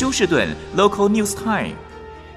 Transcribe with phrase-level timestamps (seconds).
[0.00, 0.48] 休士顿
[0.78, 1.76] Local News Time，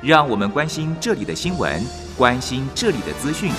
[0.01, 1.81] 让我们关心这里的新闻，
[2.17, 3.51] 关心这里的资讯。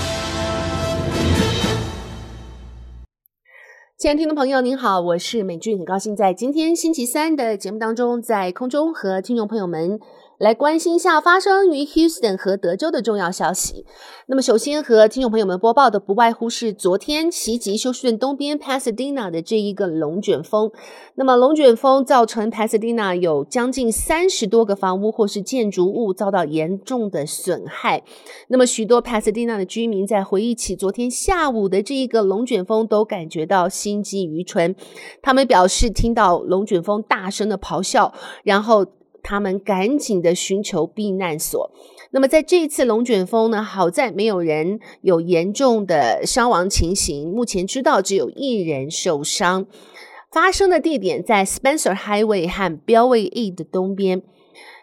[3.97, 9.99] 亲爱的听众朋友，您好，我是美俊，很高兴在今天星期三的节目当中，在空中和听众朋友们。
[10.39, 13.85] 来关心一下发生于 Houston 和德州的重要消息。
[14.27, 20.73] 那么，首先和听众朋友们播报的不外乎是昨天袭击休斯顿东边 Pasadena 的这一个龙卷风。
[21.15, 28.03] 那么，龙卷风造成 Pasadena 有将近三十多个房屋或是建筑物遭到严重的损害。
[28.49, 34.75] 那么，许多 Pasadena 的居民在回忆起昨天下午的这一个龙卷风，都感觉到心悸愚蠢。
[35.23, 38.13] 他们表示听到龙卷风大声的咆哮，
[38.43, 38.85] 然后。
[39.25, 41.73] 他们赶紧的寻求避难所。
[42.13, 47.29] 那么在这一次龙卷风呢，好在没有人有严重的伤亡情形。
[47.33, 49.67] 目前知道只有一人受伤。
[50.31, 54.23] 发生的地点在 Spencer Highway 和 Bellway 8的东边。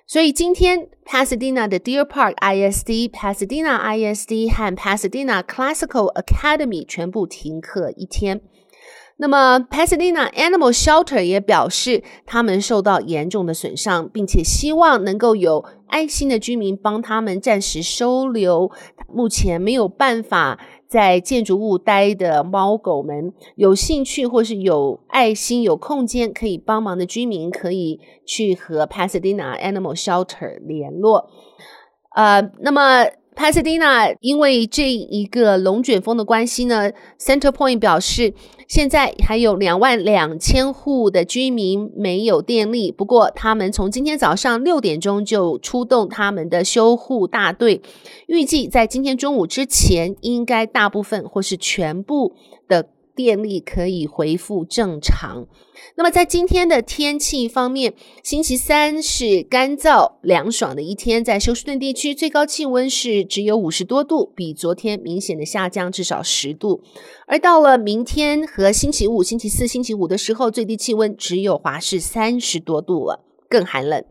[0.07, 8.41] 所以今天 Pasadena 的 Deer Park ISD、Pasadena ISD 和 Pasadena Classical Academy 全部停课一天。
[9.21, 18.71] 那么，Pasadena Animal Shelter 也表示，他们受到严重的损伤，并且希望能够有爱心的居民帮他们暂时收留
[19.07, 23.31] 目前没有办法在建筑物待的猫狗们。
[23.55, 31.29] 有兴趣或是有爱心、有空间可以帮忙的居民，可以去和 Pasadena Animal Shelter 联络。
[32.15, 38.33] 呃，那么潘塞蒂娜因为这一个龙卷风的关系呢，CenterPoint 表示。
[38.67, 47.81] 现在还有两万两千户的居民没有电力，不过他们从今天早上六点钟就出动他们的修护大队，
[48.27, 52.33] 预计在今天中午之前，应该大部分或是全部
[52.69, 52.87] 的。
[53.21, 55.47] 电力可以恢复正常。
[55.95, 66.81] 那么在今天的天气方面，星期三是干燥凉爽的一天，在休斯顿地区最高气温是只有五十多度，比昨天明显的下降至少十度。
[67.27, 74.03] 而到了明天和星期五、星期四、星期五的时候，最低气温只有华氏三十多度了，更寒冷。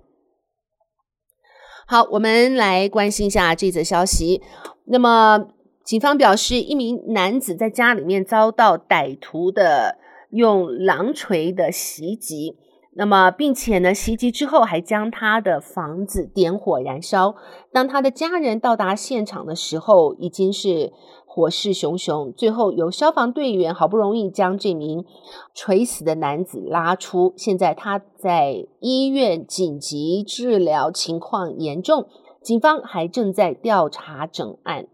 [1.86, 4.40] 好，我们来关心一下这则消息。
[4.86, 5.48] 那么。
[5.84, 9.98] 警方表示，一名男子在家里面遭到歹徒的
[10.30, 12.56] 用榔锤的袭击，
[12.92, 17.34] 那么并且呢，袭击之后还将他的房子点火燃烧。
[17.72, 20.92] 当他的家人到达现场的时候，已经是
[21.26, 22.32] 火势熊熊。
[22.32, 25.04] 最后由消防队员好不容易将这名
[25.54, 32.06] 垂死的男子拉出，现在他在医院紧急治疗，情况严重。
[32.40, 34.86] 警方还正在调查整案。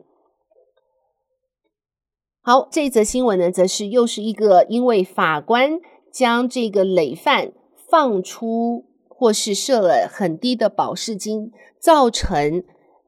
[2.48, 5.80] 好，这则新闻呢，则是又是一个因为法官
[6.12, 7.50] 将这个累犯
[7.90, 12.62] 放出，或是设了很低的保释金，造成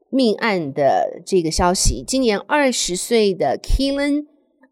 [0.09, 2.03] 命案的这个消息。
[2.05, 4.25] 今年二十岁的 Keelan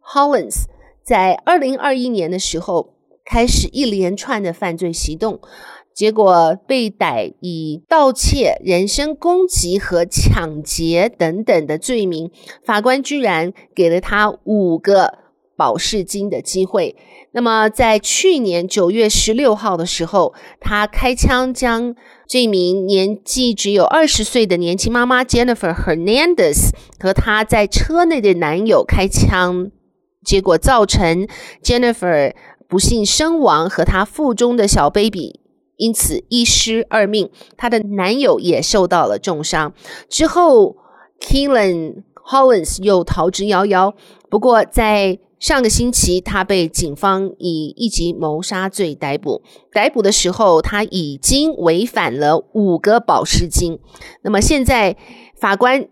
[0.04, 0.66] Hollins
[1.02, 5.40] 在二零二一年的时候开始一连串的犯罪行动。
[5.98, 12.30] 结果被逮以盗窃、人身攻击和抢劫等等的罪名，
[12.64, 15.18] 法官居然给了他五个
[15.58, 16.96] 保释金的机会。
[17.32, 21.96] 那么，在去年九月十六号的时候，他开枪将
[22.28, 26.70] 这名年纪只有二十岁的年轻妈妈 Jennifer Hernandez
[27.00, 29.72] 和她在车内的男友开枪，
[30.24, 31.28] 结果造成
[31.64, 32.36] Jennifer
[32.68, 35.40] 不幸身亡，和她腹中的小 baby。
[35.78, 39.74] 因此一尸二命，她的男友也受到了重伤。
[40.10, 40.76] 之后
[41.22, 43.94] ，Keelan Hollins 又逃之夭夭。
[44.30, 49.44] 不过，在上个星期，他被警方以一级谋杀罪逮捕。
[49.72, 53.80] 逮捕的时候，他已经违反了五个保释金。
[54.24, 54.98] 那么现在，
[55.40, 55.88] 法官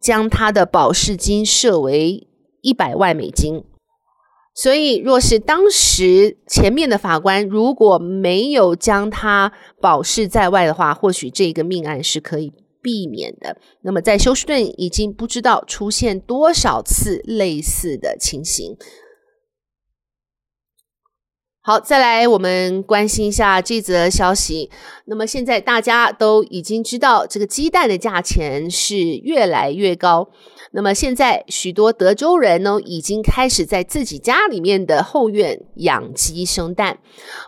[0.00, 2.26] 将他的保释金设为
[2.62, 3.62] 一百万美金。
[4.52, 12.52] 所以，若是当时前面的法官如果没有将他保释在外的话，或许这个命案是可以
[12.82, 13.56] 避免的。
[13.82, 18.76] 那么，在休斯顿已经不知道出现多少次类似的情形。
[21.62, 24.70] 好，再来我们关心一下这则消息。
[25.04, 30.30] 那么，现在大家都已经知道，这个鸡蛋的价钱是越来越高。
[30.72, 37.00] 那么现在，许多德州人呢，已经开始在自己家里面的后院养鸡生蛋。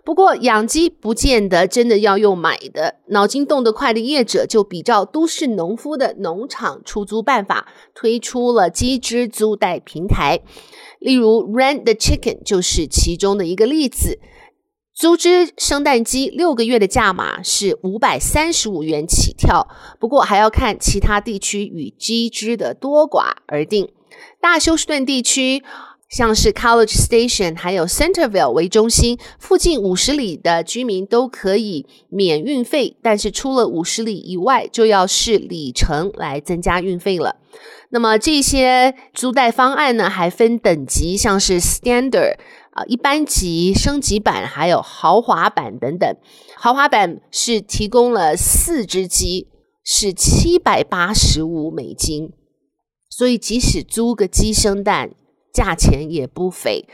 [0.05, 2.97] 不过，养鸡不见得真的要用买的。
[3.07, 10.41] 脑筋动得快的业者就比照都市农夫的农场出租办法，推出了鸡只租贷平台。
[10.99, 14.19] 例如，Rent the Chicken 就是其中的一个例子。
[14.95, 19.67] 租只生蛋鸡六个月的价码是五百三十五元起跳，
[19.99, 23.91] 不过还要看其他地区与鸡只的多寡而定。
[24.39, 25.65] 大休斯顿地区，
[26.11, 37.37] 像是 College Station 还有 Centerville 为中心，附近五十里的居民都可以免运费，但是出了五十里以外，就要视里程来增加运费了。
[37.89, 42.37] 那么这些租贷方案呢，还分等级，像是 Standard。
[42.73, 46.17] 啊，一般级、升级版还有豪华版等等。
[46.57, 49.49] 豪华版是提供了四只鸡，
[49.85, 52.33] 是七百八十五美金，
[53.11, 55.11] 所以即使租个鸡生蛋，
[55.53, 56.87] 价钱也不菲。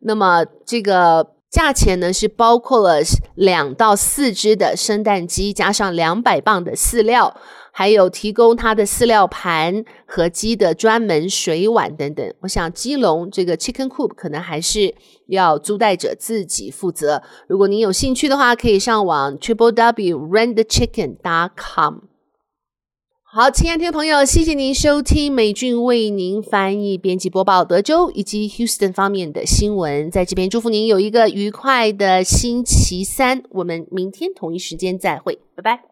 [0.00, 3.00] 那么这个价钱呢，是包括了
[3.34, 7.36] 两到四只的生蛋鸡，加上两百磅的饲料。
[7.74, 12.34] 还有提供它的饲料盘和鸡的专门水碗等等。
[12.42, 14.94] 我想鸡笼这个 chicken coop 可能还是
[15.26, 17.22] 要租代者自己负责。
[17.48, 21.94] 如果您有兴趣的话，可以上网 triple w rentthechicken dot com。
[23.34, 30.10] 好，亲爱的听众朋友，谢谢您收听美俊为您翻译、编辑播报德州以及 Houston 方面的新闻。
[30.10, 33.42] 在这边祝福您有一个愉快的星期三。
[33.52, 35.91] 我们明天同一时间再会，拜拜。